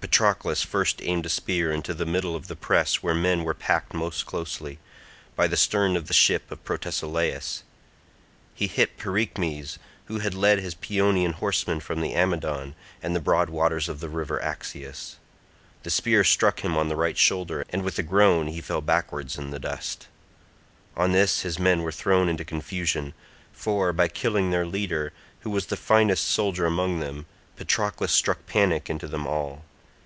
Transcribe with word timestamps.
Patroclus 0.00 0.62
first 0.62 1.00
aimed 1.02 1.26
a 1.26 1.28
spear 1.28 1.72
into 1.72 1.92
the 1.92 2.06
middle 2.06 2.36
of 2.36 2.46
the 2.46 2.54
press 2.54 3.02
where 3.02 3.12
men 3.14 3.42
were 3.42 3.52
packed 3.54 3.92
most 3.92 4.24
closely, 4.24 4.78
by 5.34 5.48
the 5.48 5.56
stern 5.56 5.96
of 5.96 6.06
the 6.06 6.14
ship 6.14 6.48
of 6.52 6.62
Protesilaus. 6.62 7.64
He 8.54 8.68
hit 8.68 8.96
Pyraechmes 8.98 9.78
who 10.04 10.20
had 10.20 10.32
led 10.32 10.60
his 10.60 10.76
Paeonian 10.76 11.32
horsemen 11.32 11.80
from 11.80 12.00
the 12.00 12.14
Amydon 12.14 12.76
and 13.02 13.16
the 13.16 13.20
broad 13.20 13.50
waters 13.50 13.88
of 13.88 13.98
the 13.98 14.08
river 14.08 14.38
Axius; 14.40 15.16
the 15.82 15.90
spear 15.90 16.22
struck 16.22 16.60
him 16.60 16.76
on 16.76 16.88
the 16.88 16.94
right 16.96 17.18
shoulder, 17.18 17.64
and 17.70 17.82
with 17.82 17.98
a 17.98 18.04
groan 18.04 18.46
he 18.46 18.60
fell 18.60 18.80
backwards 18.80 19.36
in 19.36 19.50
the 19.50 19.58
dust; 19.58 20.06
on 20.96 21.10
this 21.10 21.40
his 21.40 21.58
men 21.58 21.82
were 21.82 21.90
thrown 21.92 22.28
into 22.28 22.44
confusion, 22.44 23.12
for 23.52 23.92
by 23.92 24.06
killing 24.06 24.50
their 24.50 24.66
leader, 24.66 25.12
who 25.40 25.50
was 25.50 25.66
the 25.66 25.76
finest 25.76 26.26
soldier 26.28 26.64
among 26.64 27.00
them, 27.00 27.26
Patroclus 27.56 28.12
struck 28.12 28.46
panic 28.46 28.88
into 28.88 29.08
them 29.08 29.26
all. 29.26 29.64